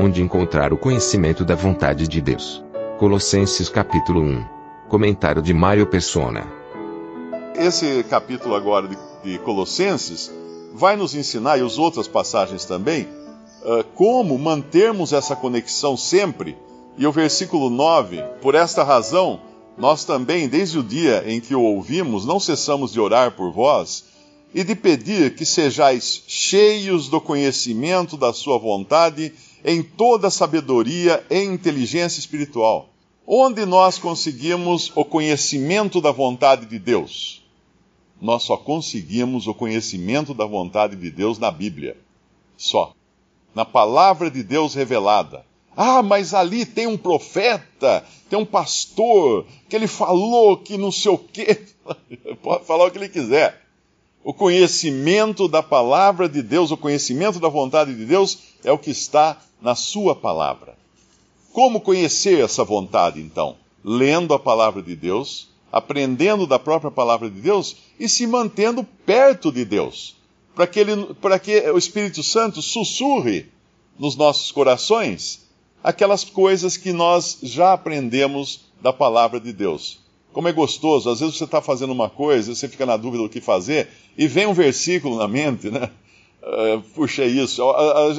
Onde 0.00 0.22
encontrar 0.22 0.72
o 0.72 0.78
conhecimento 0.78 1.44
da 1.44 1.54
vontade 1.54 2.08
de 2.08 2.20
Deus. 2.20 2.64
Colossenses 2.98 3.68
capítulo 3.68 4.22
1. 4.22 4.44
Comentário 4.88 5.42
de 5.42 5.52
Mário 5.52 5.86
Persona. 5.86 6.46
Esse 7.54 8.02
capítulo 8.04 8.54
agora 8.54 8.88
de, 8.88 8.96
de 9.22 9.38
Colossenses 9.40 10.32
vai 10.72 10.96
nos 10.96 11.14
ensinar, 11.14 11.58
e 11.58 11.62
as 11.62 11.78
outras 11.78 12.08
passagens 12.08 12.64
também, 12.64 13.02
uh, 13.62 13.84
como 13.94 14.38
mantermos 14.38 15.12
essa 15.12 15.36
conexão 15.36 15.96
sempre. 15.96 16.56
E 16.96 17.06
o 17.06 17.12
versículo 17.12 17.68
9, 17.68 18.22
por 18.40 18.54
esta 18.54 18.82
razão, 18.82 19.40
nós 19.76 20.04
também, 20.04 20.48
desde 20.48 20.78
o 20.78 20.82
dia 20.82 21.22
em 21.26 21.38
que 21.38 21.54
o 21.54 21.62
ouvimos, 21.62 22.24
não 22.24 22.40
cessamos 22.40 22.92
de 22.92 22.98
orar 23.00 23.32
por 23.32 23.52
vós 23.52 24.04
e 24.54 24.64
de 24.64 24.74
pedir 24.74 25.34
que 25.34 25.44
sejais 25.44 26.22
cheios 26.26 27.08
do 27.08 27.20
conhecimento 27.20 28.16
da 28.16 28.32
Sua 28.32 28.58
vontade 28.58 29.32
em 29.64 29.82
toda 29.82 30.30
sabedoria 30.30 31.24
e 31.30 31.42
inteligência 31.42 32.18
espiritual. 32.18 32.88
Onde 33.26 33.64
nós 33.64 33.98
conseguimos 33.98 34.90
o 34.94 35.04
conhecimento 35.04 36.00
da 36.00 36.10
vontade 36.10 36.66
de 36.66 36.78
Deus? 36.78 37.42
Nós 38.20 38.42
só 38.42 38.56
conseguimos 38.56 39.46
o 39.46 39.54
conhecimento 39.54 40.34
da 40.34 40.44
vontade 40.44 40.96
de 40.96 41.10
Deus 41.10 41.38
na 41.38 41.50
Bíblia. 41.50 41.96
Só. 42.56 42.94
Na 43.54 43.64
palavra 43.64 44.30
de 44.30 44.42
Deus 44.42 44.74
revelada. 44.74 45.44
Ah, 45.76 46.02
mas 46.02 46.34
ali 46.34 46.66
tem 46.66 46.86
um 46.86 46.98
profeta, 46.98 48.04
tem 48.28 48.38
um 48.38 48.44
pastor, 48.44 49.46
que 49.68 49.74
ele 49.74 49.86
falou 49.86 50.56
que 50.56 50.76
não 50.76 50.92
sei 50.92 51.10
o 51.10 51.18
quê. 51.18 51.62
Pode 52.42 52.64
falar 52.64 52.86
o 52.86 52.90
que 52.90 52.98
ele 52.98 53.08
quiser. 53.08 53.62
O 54.22 54.32
conhecimento 54.32 55.48
da 55.48 55.62
palavra 55.62 56.28
de 56.28 56.42
Deus, 56.42 56.70
o 56.70 56.76
conhecimento 56.76 57.40
da 57.40 57.48
vontade 57.48 57.94
de 57.94 58.04
Deus 58.04 58.38
é 58.62 58.70
o 58.70 58.78
que 58.78 58.90
está 58.90 59.40
na 59.62 59.74
sua 59.74 60.14
palavra. 60.14 60.76
Como 61.52 61.80
conhecer 61.80 62.42
essa 62.42 62.64
vontade, 62.64 63.20
então? 63.20 63.56
Lendo 63.84 64.34
a 64.34 64.38
palavra 64.38 64.82
de 64.82 64.96
Deus, 64.96 65.48
aprendendo 65.70 66.46
da 66.46 66.58
própria 66.58 66.90
palavra 66.90 67.30
de 67.30 67.40
Deus 67.40 67.76
e 67.98 68.08
se 68.08 68.26
mantendo 68.26 68.84
perto 69.06 69.52
de 69.52 69.64
Deus, 69.64 70.16
para 70.54 70.66
que, 70.66 70.80
ele, 70.80 71.14
para 71.14 71.38
que 71.38 71.58
o 71.70 71.78
Espírito 71.78 72.22
Santo 72.22 72.60
sussurre 72.60 73.46
nos 73.98 74.16
nossos 74.16 74.50
corações 74.50 75.46
aquelas 75.82 76.24
coisas 76.24 76.76
que 76.76 76.92
nós 76.92 77.38
já 77.42 77.72
aprendemos 77.72 78.60
da 78.80 78.92
palavra 78.92 79.40
de 79.40 79.52
Deus. 79.52 80.00
Como 80.32 80.48
é 80.48 80.52
gostoso, 80.52 81.10
às 81.10 81.20
vezes 81.20 81.36
você 81.36 81.44
está 81.44 81.60
fazendo 81.60 81.92
uma 81.92 82.08
coisa, 82.08 82.54
você 82.54 82.68
fica 82.68 82.86
na 82.86 82.96
dúvida 82.96 83.22
do 83.22 83.28
que 83.28 83.40
fazer, 83.40 83.88
e 84.16 84.26
vem 84.26 84.46
um 84.46 84.54
versículo 84.54 85.16
na 85.18 85.28
mente, 85.28 85.70
né? 85.70 85.90
Uh, 86.42 86.80
puxa, 86.94 87.22
é 87.22 87.26
isso. 87.26 87.62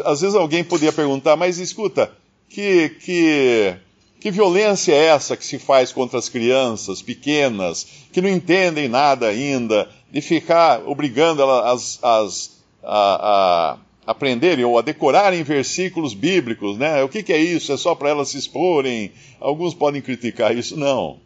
Às 0.06 0.22
vezes 0.22 0.36
alguém 0.36 0.64
poderia 0.64 0.94
perguntar, 0.94 1.36
mas 1.36 1.58
escuta, 1.58 2.12
que, 2.48 2.90
que, 3.04 3.76
que 4.20 4.32
violência 4.32 4.94
é 4.94 5.06
essa 5.08 5.36
que 5.36 5.46
se 5.46 5.60
faz 5.60 5.92
contra 5.92 6.18
as 6.18 6.30
crianças 6.30 7.02
pequenas, 7.02 7.86
que 8.14 8.22
não 8.22 8.30
entendem 8.30 8.88
nada 8.88 9.28
ainda, 9.28 9.90
de 10.10 10.22
ficar 10.22 10.88
obrigando 10.88 11.42
elas 11.42 12.00
as, 12.02 12.62
a, 12.82 13.78
a 14.06 14.12
aprenderem 14.12 14.64
ou 14.64 14.78
a 14.78 14.82
decorarem 14.82 15.44
versículos 15.44 16.14
bíblicos, 16.14 16.78
né? 16.78 17.04
O 17.04 17.10
que, 17.10 17.24
que 17.24 17.34
é 17.34 17.38
isso? 17.38 17.74
É 17.74 17.78
só 17.78 17.96
para 17.96 18.10
elas 18.10 18.30
se 18.30 18.38
exporem? 18.38 19.12
Alguns 19.40 19.74
podem 19.74 20.02
criticar 20.02 20.56
isso. 20.56 20.78
Não, 20.78 21.20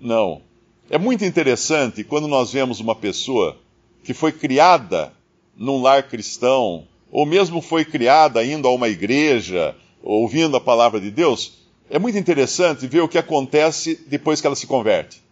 não. 0.00 0.40
É 0.88 0.98
muito 0.98 1.24
interessante 1.24 2.04
quando 2.04 2.28
nós 2.28 2.52
vemos 2.52 2.80
uma 2.80 2.94
pessoa 2.94 3.56
que 4.04 4.14
foi 4.14 4.32
criada 4.32 5.12
num 5.56 5.82
lar 5.82 6.08
cristão, 6.08 6.86
ou 7.10 7.26
mesmo 7.26 7.60
foi 7.60 7.84
criada 7.84 8.44
indo 8.44 8.66
a 8.66 8.74
uma 8.74 8.88
igreja, 8.88 9.76
ouvindo 10.02 10.56
a 10.56 10.60
palavra 10.60 11.00
de 11.00 11.10
Deus. 11.10 11.62
É 11.90 11.98
muito 11.98 12.18
interessante 12.18 12.86
ver 12.86 13.00
o 13.00 13.08
que 13.08 13.18
acontece 13.18 14.00
depois 14.06 14.40
que 14.40 14.46
ela 14.46 14.56
se 14.56 14.66
converte. 14.66 15.22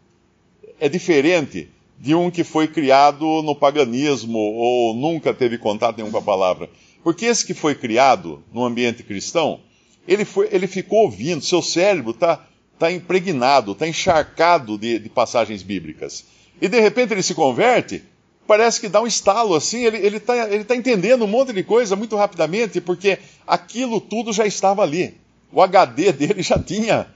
É 0.79 0.89
diferente 0.89 1.69
de 1.99 2.15
um 2.15 2.31
que 2.31 2.45
foi 2.45 2.67
criado 2.67 3.43
no 3.43 3.55
paganismo 3.55 4.39
ou 4.39 4.95
nunca 4.95 5.35
teve 5.35 5.59
contato 5.59 5.99
nenhum 5.99 6.11
com 6.11 6.19
a 6.19 6.23
palavra. 6.23 6.71
Porque 7.03 7.27
esse 7.27 7.47
que 7.47 7.55
foi 7.55 7.75
criado 7.75 8.43
no 8.53 8.65
ambiente 8.65 9.03
cristão, 9.03 9.61
ele, 10.09 10.25
foi, 10.25 10.49
ele 10.51 10.67
ficou 10.67 11.01
ouvindo, 11.05 11.45
seu 11.45 11.63
cérebro 11.63 12.13
está 12.13 12.47
tá 12.79 12.91
impregnado, 12.91 13.73
está 13.73 13.87
encharcado 13.87 14.79
de, 14.79 14.99
de, 14.99 15.09
passagens 15.09 15.63
bíblicas. 15.63 16.25
E 16.61 16.69
de 16.69 16.81
repente 16.81 17.13
ele 17.13 17.23
se 17.23 17.35
converte, 17.35 18.03
parece 18.51 18.81
que 18.81 18.89
dá 18.89 19.01
um 19.01 19.07
estalo 19.07 19.55
assim, 19.55 19.85
ele 19.85 20.17
está 20.17 20.53
ele 20.53 20.65
tá 20.65 20.75
entendendo 20.75 21.23
um 21.23 21.29
monte 21.29 21.53
de 21.53 21.63
coisa 21.63 21.95
muito 21.95 22.17
rapidamente, 22.17 22.81
porque 22.81 23.21
aquilo 23.47 24.01
tudo 24.01 24.33
já 24.33 24.45
estava 24.45 24.83
ali. 24.83 25.15
O 25.53 25.63
HD 25.63 26.11
dele 26.11 26.43
já 26.43 26.59
tinha 26.59 27.07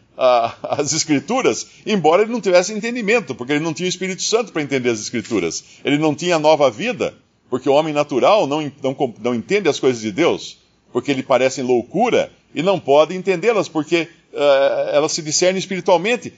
as 0.63 0.93
Escrituras, 0.93 1.67
embora 1.85 2.23
ele 2.23 2.31
não 2.31 2.41
tivesse 2.41 2.73
entendimento, 2.73 3.35
porque 3.35 3.53
ele 3.53 3.65
não 3.65 3.75
tinha 3.75 3.87
o 3.87 3.89
Espírito 3.89 4.23
Santo 4.23 4.53
para 4.53 4.63
entender 4.63 4.91
as 4.91 5.01
Escrituras. 5.01 5.65
Ele 5.85 5.99
não 5.99 6.15
tinha 6.15 6.39
nova 6.39 6.71
vida, 6.71 7.13
porque 7.51 7.69
o 7.69 7.73
homem 7.73 7.93
natural 7.93 8.47
não, 8.47 8.71
não, 8.81 9.15
não 9.21 9.35
entende 9.35 9.69
as 9.69 9.81
coisas 9.81 10.01
de 10.01 10.13
Deus, 10.13 10.59
porque 10.93 11.13
lhe 11.13 11.25
parecem 11.25 11.65
loucura 11.65 12.31
e 12.55 12.63
não 12.63 12.79
pode 12.79 13.13
entendê-las, 13.13 13.69
porque 13.69 14.09
uh, 14.33 14.91
elas 14.93 15.11
se 15.11 15.21
discernem 15.21 15.59
espiritualmente. 15.59 16.33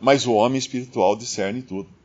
Mas 0.00 0.26
o 0.26 0.32
homem 0.32 0.58
espiritual 0.58 1.16
discerne 1.16 1.60
tudo. 1.60 1.97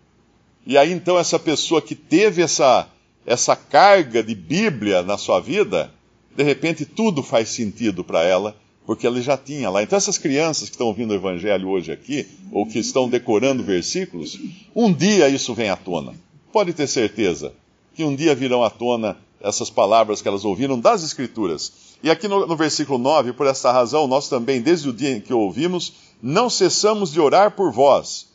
E 0.66 0.78
aí 0.78 0.92
então 0.92 1.18
essa 1.18 1.38
pessoa 1.38 1.82
que 1.82 1.96
teve 1.96 2.42
essa, 2.42 2.88
essa 3.26 3.56
carga 3.56 4.24
de 4.24 4.36
Bíblia 4.36 5.02
na 5.02 5.18
sua 5.18 5.40
vida, 5.40 5.92
de 6.36 6.44
repente 6.44 6.86
tudo 6.86 7.22
faz 7.22 7.50
sentido 7.50 8.04
para 8.04 8.24
ela 8.24 8.56
porque 8.86 9.08
ele 9.08 9.22
já 9.22 9.38
tinha 9.38 9.70
lá. 9.70 9.82
Então, 9.82 9.98
essas 9.98 10.18
crianças 10.18 10.70
que 10.70 10.76
estão 10.76 10.88
ouvindo 10.88 11.12
o 11.12 11.16
Evangelho 11.16 11.70
hoje 11.70 11.92
aqui, 11.92 12.28
ou 12.52 12.66
que 12.66 12.80
estão 12.80 13.08
decorando 13.08 13.64
versículos, 13.64 14.38
um 14.76 14.92
dia 14.92 15.30
isso 15.30 15.54
vem 15.54 15.70
à 15.70 15.76
tona. 15.76 16.14
Pode 16.52 16.74
ter 16.74 16.88
certeza 16.88 17.54
que 17.96 18.04
um 18.04 18.16
dia 18.16 18.36
virão 18.36 18.64
à 18.64 18.70
tona 18.70 19.18
essas 19.42 19.70
palavras 19.70 20.22
que 20.22 20.28
elas 20.28 20.46
ouviram 20.46 20.80
das 20.80 21.04
Escrituras. 21.04 21.72
E 22.02 22.10
aqui 22.10 22.28
no, 22.28 22.46
no 22.46 22.56
versículo 22.56 22.98
9, 22.98 23.34
por 23.34 23.48
essa 23.48 23.72
razão, 23.72 24.08
nós 24.08 24.28
também, 24.30 24.62
desde 24.62 24.90
o 24.90 24.94
dia 24.94 25.12
em 25.12 25.22
que 25.22 25.34
ouvimos, 25.34 25.94
não 26.22 26.50
cessamos 26.50 27.12
de 27.12 27.20
orar 27.20 27.52
por 27.52 27.72
vós 27.72 28.28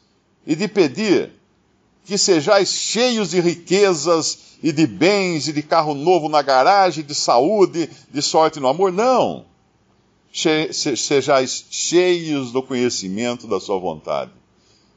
e 0.47 0.55
de 0.55 0.69
pedir 0.69 1.31
que 2.09 2.19
sejais 2.19 2.71
cheios 2.71 3.31
de 3.31 3.41
riquezas 3.41 4.57
e 4.63 4.73
de 4.73 4.87
bens 4.87 5.47
e 5.47 5.53
de 5.53 5.63
carro 5.63 5.95
novo 5.95 6.29
na 6.29 6.43
garagem, 6.43 7.05
de 7.05 7.15
saúde, 7.15 7.89
de 8.11 8.23
sorte 8.23 8.59
no 8.59 8.67
amor. 8.67 8.91
Não 8.91 9.45
sejais 10.73 11.67
cheios 11.71 12.53
do 12.53 12.63
conhecimento 12.63 13.47
da 13.47 13.59
sua 13.59 13.79
vontade. 13.79 14.31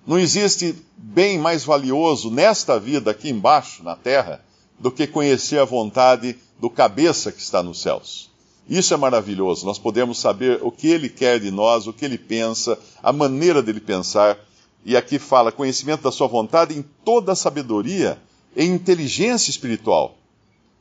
Não 0.05 0.17
existe 0.17 0.75
bem 0.97 1.38
mais 1.38 1.63
valioso 1.63 2.31
nesta 2.31 2.79
vida 2.79 3.11
aqui 3.11 3.29
embaixo, 3.29 3.83
na 3.83 3.95
terra, 3.95 4.44
do 4.79 4.91
que 4.91 5.05
conhecer 5.05 5.59
a 5.59 5.66
vontade 5.66 6.35
do 6.59 6.69
cabeça 6.69 7.31
que 7.31 7.41
está 7.41 7.61
nos 7.61 7.81
céus. 7.81 8.29
Isso 8.69 8.94
é 8.94 8.97
maravilhoso. 8.97 9.65
Nós 9.65 9.77
podemos 9.77 10.19
saber 10.19 10.59
o 10.62 10.71
que 10.71 10.88
ele 10.88 11.09
quer 11.09 11.39
de 11.39 11.51
nós, 11.51 11.88
o 11.88 11.94
que 11.94 12.06
ele 12.06 12.18
pensa, 12.18 12.77
a 13.03 13.12
maneira 13.12 13.62
dele 13.62 13.80
pensar. 13.80 14.38
E 14.86 14.98
aqui 14.98 15.19
fala 15.19 15.51
conhecimento 15.51 16.01
da 16.01 16.12
sua 16.12 16.28
vontade 16.28 16.78
em 16.78 16.81
toda 17.06 17.33
a 17.33 17.36
sabedoria 17.36 18.18
e 18.56 18.66
inteligência 18.66 19.50
espiritual. 19.50 20.16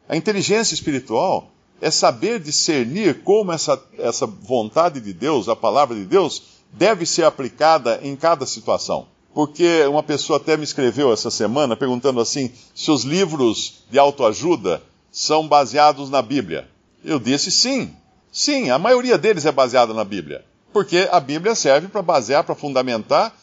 A 0.08 0.16
inteligência 0.16 0.74
espiritual 0.74 1.50
é 1.80 1.90
saber 1.90 2.40
discernir 2.40 3.22
como 3.22 3.52
essa, 3.52 3.82
essa 3.98 4.26
vontade 4.26 5.00
de 5.00 5.12
Deus, 5.12 5.48
a 5.48 5.56
palavra 5.56 5.96
de 5.96 6.04
Deus, 6.04 6.42
deve 6.72 7.06
ser 7.06 7.24
aplicada 7.24 8.00
em 8.02 8.14
cada 8.16 8.46
situação. 8.46 9.06
Porque 9.32 9.84
uma 9.86 10.02
pessoa 10.02 10.38
até 10.38 10.56
me 10.56 10.64
escreveu 10.64 11.12
essa 11.12 11.30
semana 11.30 11.76
perguntando 11.76 12.20
assim: 12.20 12.50
se 12.74 12.90
os 12.90 13.04
livros 13.04 13.84
de 13.90 13.98
autoajuda 13.98 14.82
são 15.10 15.46
baseados 15.46 16.10
na 16.10 16.22
Bíblia. 16.22 16.68
Eu 17.04 17.18
disse 17.18 17.50
sim. 17.50 17.94
Sim, 18.32 18.70
a 18.70 18.78
maioria 18.78 19.18
deles 19.18 19.46
é 19.46 19.52
baseada 19.52 19.92
na 19.94 20.04
Bíblia. 20.04 20.44
Porque 20.72 21.08
a 21.10 21.18
Bíblia 21.18 21.54
serve 21.54 21.88
para 21.88 22.02
basear, 22.02 22.44
para 22.44 22.54
fundamentar 22.54 23.34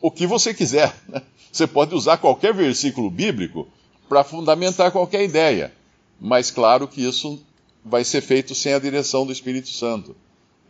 o 0.00 0.10
que 0.10 0.26
você 0.26 0.54
quiser. 0.54 0.94
Né? 1.08 1.22
Você 1.52 1.66
pode 1.66 1.94
usar 1.94 2.18
qualquer 2.18 2.54
versículo 2.54 3.10
bíblico 3.10 3.66
para 4.08 4.24
fundamentar 4.24 4.92
qualquer 4.92 5.24
ideia. 5.24 5.72
Mas 6.20 6.50
claro 6.50 6.86
que 6.86 7.02
isso 7.02 7.40
vai 7.84 8.04
ser 8.04 8.20
feito 8.20 8.54
sem 8.54 8.72
a 8.72 8.78
direção 8.78 9.26
do 9.26 9.32
Espírito 9.32 9.68
Santo. 9.68 10.14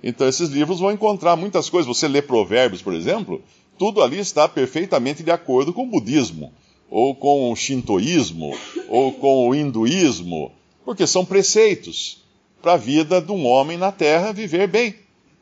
Então, 0.02 0.26
esses 0.26 0.48
livros 0.48 0.80
vão 0.80 0.90
encontrar 0.90 1.36
muitas 1.36 1.68
coisas. 1.68 1.86
Você 1.86 2.08
lê 2.08 2.22
Provérbios, 2.22 2.80
por 2.80 2.94
exemplo, 2.94 3.42
tudo 3.78 4.02
ali 4.02 4.18
está 4.18 4.48
perfeitamente 4.48 5.22
de 5.22 5.30
acordo 5.30 5.72
com 5.72 5.84
o 5.84 5.90
budismo, 5.90 6.52
ou 6.90 7.14
com 7.14 7.50
o 7.50 7.56
shintoísmo, 7.56 8.56
ou 8.88 9.12
com 9.12 9.48
o 9.48 9.54
hinduísmo, 9.54 10.52
porque 10.84 11.06
são 11.06 11.24
preceitos 11.24 12.22
para 12.62 12.74
a 12.74 12.76
vida 12.76 13.20
de 13.20 13.32
um 13.32 13.46
homem 13.46 13.76
na 13.76 13.92
terra 13.92 14.32
viver 14.32 14.66
bem, 14.66 14.94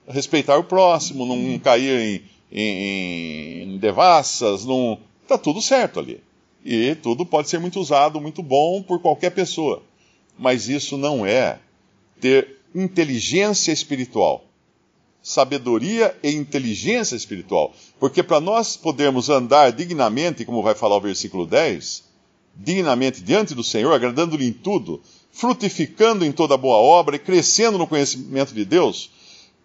respeitar 0.06 0.56
o 0.56 0.64
próximo, 0.64 1.26
não 1.26 1.58
cair 1.58 2.00
em, 2.00 2.22
em, 2.50 3.62
em 3.62 3.78
devassas, 3.78 4.64
não. 4.64 4.98
Está 5.22 5.36
tudo 5.36 5.60
certo 5.60 6.00
ali. 6.00 6.22
E 6.64 6.94
tudo 6.96 7.24
pode 7.24 7.48
ser 7.48 7.58
muito 7.58 7.78
usado, 7.78 8.20
muito 8.20 8.42
bom 8.42 8.82
por 8.82 9.00
qualquer 9.00 9.30
pessoa. 9.30 9.82
Mas 10.38 10.68
isso 10.68 10.96
não 10.96 11.24
é 11.26 11.58
ter 12.20 12.58
inteligência 12.74 13.72
espiritual 13.72 14.48
sabedoria 15.22 16.16
e 16.22 16.30
inteligência 16.30 17.14
espiritual. 17.14 17.74
Porque 18.00 18.22
para 18.22 18.40
nós 18.40 18.76
podermos 18.76 19.28
andar 19.28 19.72
dignamente, 19.72 20.44
como 20.44 20.62
vai 20.62 20.74
falar 20.74 20.96
o 20.96 21.00
versículo 21.00 21.46
10, 21.46 22.04
dignamente 22.56 23.22
diante 23.22 23.54
do 23.54 23.62
Senhor, 23.62 23.92
agradando-lhe 23.92 24.46
em 24.46 24.52
tudo, 24.52 25.02
frutificando 25.30 26.24
em 26.24 26.32
toda 26.32 26.56
boa 26.56 26.78
obra 26.78 27.16
e 27.16 27.18
crescendo 27.18 27.76
no 27.76 27.86
conhecimento 27.86 28.54
de 28.54 28.64
Deus, 28.64 29.10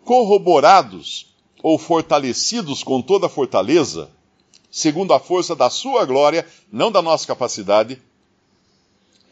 corroborados 0.04 1.33
ou 1.64 1.80
fortalecidos 1.80 2.84
com 2.84 3.02
toda 3.02 3.26
a 3.26 3.30
fortaleza, 3.30 4.12
segundo 4.70 5.14
a 5.14 5.20
força 5.20 5.56
da 5.56 5.72
sua 5.72 6.06
glória, 6.06 6.46
não 6.72 6.92
da 6.92 7.02
nossa 7.02 7.26
capacidade, 7.26 8.00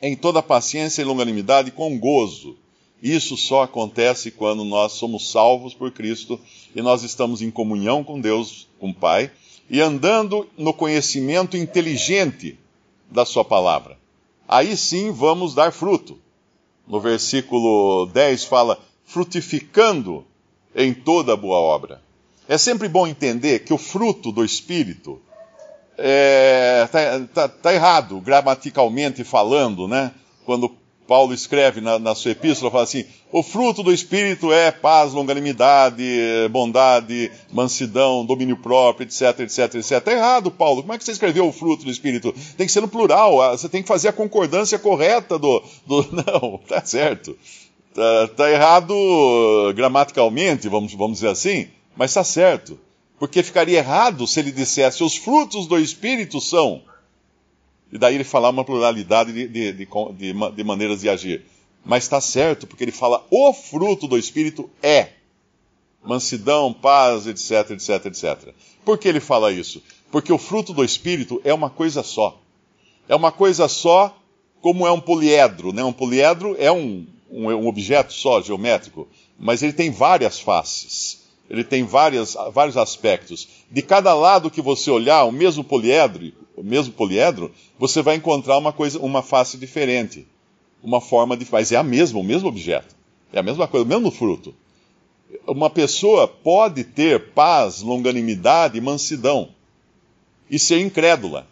em 0.01 0.15
toda 0.15 0.41
paciência 0.41 1.03
e 1.03 1.05
longanimidade 1.05 1.69
com 1.69 1.99
gozo 1.99 2.57
isso 3.01 3.35
só 3.35 3.63
acontece 3.63 4.29
quando 4.29 4.63
nós 4.63 4.91
somos 4.91 5.31
salvos 5.31 5.73
por 5.73 5.89
Cristo 5.91 6.39
e 6.75 6.81
nós 6.83 7.01
estamos 7.01 7.41
em 7.41 7.49
comunhão 7.49 8.03
com 8.03 8.21
Deus, 8.21 8.67
com 8.79 8.91
o 8.91 8.93
Pai, 8.93 9.31
e 9.67 9.81
andando 9.81 10.47
no 10.55 10.71
conhecimento 10.71 11.57
inteligente 11.57 12.59
da 13.09 13.25
Sua 13.25 13.43
palavra. 13.43 13.97
Aí 14.47 14.77
sim 14.77 15.11
vamos 15.11 15.55
dar 15.55 15.71
fruto. 15.71 16.19
No 16.87 16.99
versículo 16.99 18.05
10 18.13 18.43
fala: 18.43 18.79
frutificando 19.03 20.23
em 20.75 20.93
toda 20.93 21.35
boa 21.35 21.57
obra. 21.57 22.03
É 22.47 22.57
sempre 22.57 22.87
bom 22.87 23.07
entender 23.07 23.59
que 23.59 23.73
o 23.73 23.77
fruto 23.77 24.31
do 24.31 24.43
Espírito 24.43 25.21
está 25.97 26.99
é, 26.99 27.19
tá, 27.33 27.47
tá, 27.47 27.47
tá 27.47 27.73
errado, 27.73 28.19
gramaticalmente 28.19 29.23
falando, 29.23 29.87
né? 29.87 30.11
Quando 30.45 30.75
Paulo 31.07 31.33
escreve 31.33 31.81
na, 31.81 31.99
na, 31.99 32.15
sua 32.15 32.31
epístola, 32.31 32.71
fala 32.71 32.83
assim: 32.83 33.05
o 33.33 33.43
fruto 33.43 33.83
do 33.83 33.91
Espírito 33.91 34.51
é 34.51 34.71
paz, 34.71 35.11
longanimidade, 35.11 36.03
bondade, 36.49 37.29
mansidão, 37.51 38.25
domínio 38.25 38.55
próprio, 38.55 39.05
etc, 39.05 39.41
etc, 39.41 39.75
etc. 39.75 39.91
Está 39.91 40.11
errado, 40.13 40.49
Paulo. 40.49 40.81
Como 40.81 40.93
é 40.93 40.97
que 40.97 41.03
você 41.03 41.11
escreveu 41.11 41.47
o 41.47 41.51
fruto 41.51 41.83
do 41.83 41.91
Espírito? 41.91 42.33
Tem 42.55 42.65
que 42.65 42.71
ser 42.71 42.81
no 42.81 42.87
plural, 42.87 43.41
ah, 43.41 43.57
você 43.57 43.67
tem 43.67 43.81
que 43.81 43.89
fazer 43.89 44.07
a 44.07 44.13
concordância 44.13 44.79
correta 44.79 45.37
do. 45.37 45.61
do... 45.85 46.07
Não, 46.15 46.57
tá 46.59 46.83
certo. 46.85 47.37
Tá, 47.93 48.27
tá 48.29 48.49
errado 48.49 48.95
gramaticalmente, 49.75 50.69
vamos, 50.69 50.93
vamos 50.93 51.17
dizer 51.17 51.27
assim, 51.27 51.67
mas 51.95 52.11
está 52.11 52.23
certo. 52.23 52.79
Porque 53.19 53.43
ficaria 53.43 53.77
errado 53.77 54.25
se 54.25 54.39
ele 54.39 54.51
dissesse: 54.51 55.03
os 55.03 55.15
frutos 55.15 55.67
do 55.67 55.77
Espírito 55.77 56.41
são 56.41 56.81
e 57.91 57.97
daí 57.97 58.15
ele 58.15 58.23
falar 58.23 58.49
uma 58.49 58.63
pluralidade 58.63 59.33
de, 59.33 59.47
de, 59.47 59.73
de, 59.73 60.33
de 60.55 60.63
maneiras 60.63 61.01
de 61.01 61.09
agir. 61.09 61.45
Mas 61.83 62.03
está 62.03 62.21
certo, 62.21 62.65
porque 62.65 62.83
ele 62.83 62.91
fala 62.91 63.25
o 63.29 63.53
fruto 63.53 64.07
do 64.07 64.17
Espírito 64.17 64.69
é 64.81 65.09
mansidão, 66.03 66.73
paz, 66.73 67.27
etc, 67.27 67.71
etc, 67.71 68.05
etc. 68.05 68.53
Por 68.85 68.97
que 68.97 69.07
ele 69.07 69.19
fala 69.19 69.51
isso? 69.51 69.83
Porque 70.09 70.31
o 70.31 70.37
fruto 70.37 70.73
do 70.73 70.83
Espírito 70.83 71.41
é 71.43 71.53
uma 71.53 71.69
coisa 71.69 72.01
só. 72.01 72.39
É 73.09 73.15
uma 73.15 73.31
coisa 73.31 73.67
só, 73.67 74.17
como 74.61 74.87
é 74.87 74.91
um 74.91 75.01
poliedro. 75.01 75.73
Né? 75.73 75.83
Um 75.83 75.93
poliedro 75.93 76.55
é 76.57 76.71
um, 76.71 77.05
um, 77.29 77.47
um 77.47 77.67
objeto 77.67 78.13
só, 78.13 78.41
geométrico, 78.41 79.07
mas 79.37 79.61
ele 79.61 79.73
tem 79.73 79.91
várias 79.91 80.39
faces. 80.39 81.20
Ele 81.51 81.65
tem 81.65 81.83
várias, 81.83 82.37
vários 82.53 82.77
aspectos. 82.77 83.45
De 83.69 83.81
cada 83.81 84.13
lado 84.13 84.49
que 84.49 84.61
você 84.61 84.89
olhar, 84.89 85.25
o 85.25 85.33
mesmo 85.33 85.65
poliedro, 85.65 86.31
o 86.55 86.63
mesmo 86.63 86.93
poliedro, 86.93 87.51
você 87.77 88.01
vai 88.01 88.15
encontrar 88.15 88.57
uma 88.57 88.71
coisa, 88.71 88.97
uma 88.99 89.21
face 89.21 89.57
diferente, 89.57 90.25
uma 90.81 91.01
forma 91.01 91.35
de, 91.35 91.45
mas 91.51 91.73
é 91.73 91.75
a 91.75 91.83
mesma, 91.83 92.21
o 92.21 92.23
mesmo 92.23 92.47
objeto, 92.47 92.95
é 93.33 93.39
a 93.39 93.43
mesma 93.43 93.67
coisa, 93.67 93.85
o 93.85 93.87
mesmo 93.89 94.09
fruto. 94.09 94.55
Uma 95.45 95.69
pessoa 95.69 96.25
pode 96.25 96.85
ter 96.85 97.33
paz, 97.33 97.81
longanimidade 97.81 98.79
mansidão 98.79 99.49
e 100.49 100.57
ser 100.57 100.79
incrédula. 100.79 101.45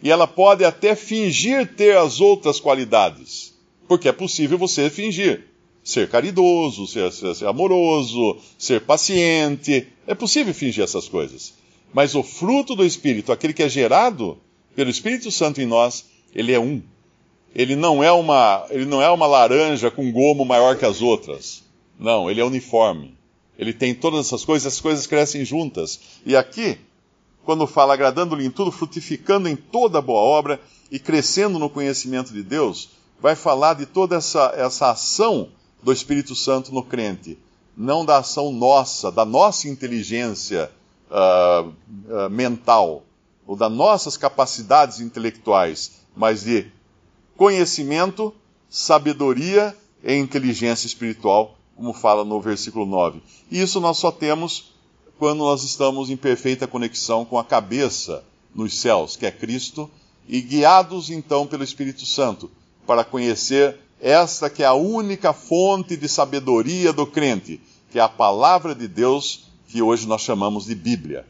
E 0.00 0.12
ela 0.12 0.28
pode 0.28 0.64
até 0.64 0.94
fingir 0.94 1.74
ter 1.74 1.96
as 1.96 2.20
outras 2.20 2.60
qualidades, 2.60 3.52
porque 3.88 4.08
é 4.08 4.12
possível 4.12 4.56
você 4.56 4.88
fingir 4.88 5.53
ser 5.84 6.08
caridoso, 6.08 6.86
ser, 6.86 7.12
ser, 7.12 7.34
ser 7.36 7.46
amoroso, 7.46 8.38
ser 8.58 8.80
paciente. 8.80 9.86
É 10.06 10.14
possível 10.14 10.54
fingir 10.54 10.82
essas 10.82 11.06
coisas. 11.06 11.52
Mas 11.92 12.14
o 12.14 12.22
fruto 12.22 12.74
do 12.74 12.84
Espírito, 12.84 13.30
aquele 13.30 13.52
que 13.52 13.62
é 13.62 13.68
gerado 13.68 14.38
pelo 14.74 14.90
Espírito 14.90 15.30
Santo 15.30 15.60
em 15.60 15.66
nós, 15.66 16.06
ele 16.34 16.52
é 16.52 16.58
um. 16.58 16.82
Ele 17.54 17.76
não 17.76 18.02
é 18.02 18.10
uma, 18.10 18.66
ele 18.70 18.84
não 18.84 19.00
é 19.00 19.08
uma 19.10 19.26
laranja 19.26 19.90
com 19.90 20.10
gomo 20.10 20.44
maior 20.44 20.76
que 20.76 20.84
as 20.84 21.02
outras. 21.02 21.62
Não, 22.00 22.28
ele 22.28 22.40
é 22.40 22.44
uniforme. 22.44 23.16
Ele 23.56 23.72
tem 23.72 23.94
todas 23.94 24.26
essas 24.26 24.44
coisas, 24.44 24.72
as 24.72 24.80
coisas 24.80 25.06
crescem 25.06 25.44
juntas. 25.44 26.00
E 26.26 26.34
aqui, 26.34 26.78
quando 27.44 27.66
fala 27.66 27.94
agradando-lhe 27.94 28.44
em 28.44 28.50
tudo, 28.50 28.72
frutificando 28.72 29.48
em 29.48 29.54
toda 29.54 30.02
boa 30.02 30.20
obra 30.20 30.60
e 30.90 30.98
crescendo 30.98 31.58
no 31.58 31.70
conhecimento 31.70 32.32
de 32.32 32.42
Deus, 32.42 32.88
vai 33.20 33.36
falar 33.36 33.74
de 33.74 33.86
toda 33.86 34.16
essa, 34.16 34.52
essa 34.56 34.90
ação 34.90 35.48
do 35.84 35.92
Espírito 35.92 36.34
Santo 36.34 36.72
no 36.72 36.82
crente. 36.82 37.38
Não 37.76 38.04
da 38.04 38.18
ação 38.18 38.50
nossa, 38.50 39.12
da 39.12 39.24
nossa 39.24 39.68
inteligência 39.68 40.70
uh, 41.10 41.68
uh, 41.68 42.30
mental, 42.30 43.02
ou 43.46 43.54
das 43.54 43.70
nossas 43.70 44.16
capacidades 44.16 45.00
intelectuais, 45.00 46.00
mas 46.16 46.44
de 46.44 46.66
conhecimento, 47.36 48.34
sabedoria 48.68 49.76
e 50.02 50.14
inteligência 50.14 50.86
espiritual, 50.86 51.58
como 51.76 51.92
fala 51.92 52.24
no 52.24 52.40
versículo 52.40 52.86
9. 52.86 53.20
E 53.50 53.60
isso 53.60 53.80
nós 53.80 53.98
só 53.98 54.10
temos 54.10 54.72
quando 55.18 55.38
nós 55.38 55.62
estamos 55.62 56.10
em 56.10 56.16
perfeita 56.16 56.66
conexão 56.66 57.24
com 57.24 57.38
a 57.38 57.44
cabeça 57.44 58.24
nos 58.54 58.78
céus, 58.78 59.16
que 59.16 59.26
é 59.26 59.30
Cristo, 59.30 59.90
e 60.28 60.40
guiados 60.40 61.10
então 61.10 61.46
pelo 61.46 61.64
Espírito 61.64 62.06
Santo 62.06 62.50
para 62.86 63.04
conhecer 63.04 63.78
esta 64.04 64.50
que 64.50 64.62
é 64.62 64.66
a 64.66 64.74
única 64.74 65.32
fonte 65.32 65.96
de 65.96 66.10
sabedoria 66.10 66.92
do 66.92 67.06
crente, 67.06 67.58
que 67.90 67.98
é 67.98 68.02
a 68.02 68.08
palavra 68.08 68.74
de 68.74 68.86
Deus 68.86 69.46
que 69.66 69.80
hoje 69.80 70.06
nós 70.06 70.20
chamamos 70.20 70.66
de 70.66 70.74
Bíblia. 70.74 71.24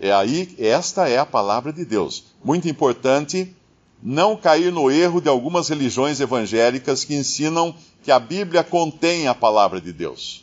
É 0.00 0.10
aí, 0.10 0.54
esta 0.58 1.10
é 1.10 1.18
a 1.18 1.26
palavra 1.26 1.74
de 1.74 1.84
Deus. 1.84 2.24
Muito 2.42 2.66
importante 2.68 3.54
não 4.02 4.34
cair 4.34 4.72
no 4.72 4.90
erro 4.90 5.20
de 5.20 5.28
algumas 5.28 5.68
religiões 5.68 6.18
evangélicas 6.18 7.04
que 7.04 7.14
ensinam 7.14 7.74
que 8.02 8.10
a 8.10 8.18
Bíblia 8.18 8.64
contém 8.64 9.28
a 9.28 9.34
palavra 9.34 9.78
de 9.78 9.92
Deus. 9.92 10.42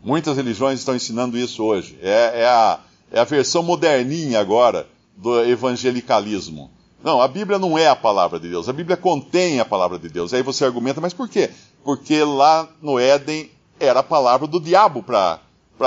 Muitas 0.00 0.36
religiões 0.36 0.78
estão 0.78 0.94
ensinando 0.94 1.36
isso 1.36 1.64
hoje. 1.64 1.98
É, 2.00 2.42
é, 2.42 2.46
a, 2.46 2.78
é 3.10 3.18
a 3.18 3.24
versão 3.24 3.64
moderninha 3.64 4.38
agora 4.38 4.86
do 5.16 5.44
evangelicalismo. 5.44 6.70
Não, 7.02 7.20
a 7.20 7.28
Bíblia 7.28 7.58
não 7.58 7.78
é 7.78 7.88
a 7.88 7.96
palavra 7.96 8.40
de 8.40 8.48
Deus. 8.48 8.68
A 8.68 8.72
Bíblia 8.72 8.96
contém 8.96 9.60
a 9.60 9.64
palavra 9.64 9.98
de 9.98 10.08
Deus. 10.08 10.34
Aí 10.34 10.42
você 10.42 10.64
argumenta, 10.64 11.00
mas 11.00 11.14
por 11.14 11.28
quê? 11.28 11.50
Porque 11.84 12.22
lá 12.24 12.68
no 12.82 12.98
Éden 12.98 13.50
era 13.78 14.00
a 14.00 14.02
palavra 14.02 14.46
do 14.46 14.60
diabo 14.60 15.02
para 15.02 15.40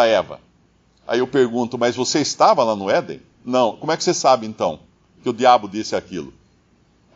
Eva. 0.07 0.39
Aí 1.05 1.19
eu 1.19 1.27
pergunto, 1.27 1.77
mas 1.77 1.95
você 1.95 2.21
estava 2.21 2.63
lá 2.63 2.75
no 2.75 2.89
Éden? 2.89 3.21
Não. 3.43 3.75
Como 3.75 3.91
é 3.91 3.97
que 3.97 4.03
você 4.03 4.13
sabe 4.13 4.47
então 4.47 4.79
que 5.21 5.29
o 5.29 5.33
diabo 5.33 5.67
disse 5.67 5.95
aquilo? 5.95 6.33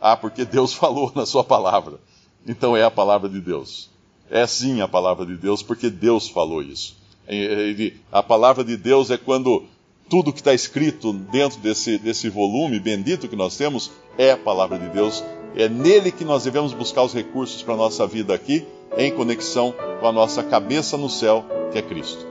Ah, 0.00 0.16
porque 0.16 0.44
Deus 0.44 0.72
falou 0.74 1.10
na 1.14 1.24
sua 1.24 1.42
palavra. 1.42 1.98
Então 2.46 2.76
é 2.76 2.84
a 2.84 2.90
palavra 2.90 3.28
de 3.28 3.40
Deus. 3.40 3.88
É 4.30 4.46
sim 4.46 4.80
a 4.80 4.88
palavra 4.88 5.24
de 5.24 5.36
Deus, 5.36 5.62
porque 5.62 5.88
Deus 5.88 6.28
falou 6.28 6.62
isso. 6.62 6.96
A 8.12 8.22
palavra 8.22 8.62
de 8.62 8.76
Deus 8.76 9.10
é 9.10 9.16
quando 9.16 9.64
tudo 10.08 10.32
que 10.32 10.40
está 10.40 10.54
escrito 10.54 11.12
dentro 11.12 11.58
desse, 11.60 11.98
desse 11.98 12.28
volume 12.28 12.78
bendito 12.78 13.28
que 13.28 13.36
nós 13.36 13.56
temos 13.56 13.90
é 14.16 14.32
a 14.32 14.36
palavra 14.36 14.78
de 14.78 14.88
Deus. 14.88 15.22
É 15.56 15.68
nele 15.68 16.12
que 16.12 16.24
nós 16.24 16.44
devemos 16.44 16.72
buscar 16.72 17.02
os 17.02 17.14
recursos 17.14 17.62
para 17.62 17.74
a 17.74 17.78
nossa 17.78 18.06
vida 18.06 18.34
aqui, 18.34 18.66
em 18.96 19.10
conexão 19.10 19.74
com 20.00 20.06
a 20.06 20.12
nossa 20.12 20.42
cabeça 20.42 20.96
no 20.96 21.08
céu, 21.08 21.44
que 21.72 21.78
é 21.78 21.82
Cristo. 21.82 22.26